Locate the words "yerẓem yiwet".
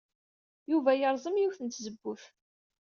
0.95-1.59